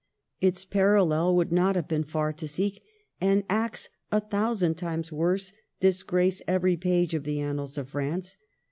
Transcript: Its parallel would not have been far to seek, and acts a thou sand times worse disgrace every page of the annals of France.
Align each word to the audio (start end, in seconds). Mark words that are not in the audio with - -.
Its 0.39 0.65
parallel 0.65 1.35
would 1.35 1.51
not 1.51 1.75
have 1.75 1.87
been 1.87 2.03
far 2.03 2.33
to 2.33 2.47
seek, 2.47 2.81
and 3.21 3.43
acts 3.47 3.87
a 4.11 4.19
thou 4.31 4.51
sand 4.55 4.75
times 4.75 5.11
worse 5.11 5.53
disgrace 5.79 6.41
every 6.47 6.75
page 6.75 7.13
of 7.13 7.23
the 7.23 7.39
annals 7.39 7.77
of 7.77 7.89
France. 7.89 8.35